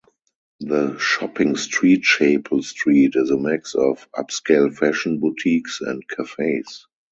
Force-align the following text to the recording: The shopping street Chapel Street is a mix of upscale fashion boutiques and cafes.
The 0.61 0.97
shopping 0.97 1.55
street 1.57 2.01
Chapel 2.01 2.63
Street 2.63 3.11
is 3.15 3.29
a 3.29 3.37
mix 3.37 3.75
of 3.75 4.09
upscale 4.13 4.75
fashion 4.75 5.19
boutiques 5.19 5.79
and 5.79 6.01
cafes. 6.07 6.87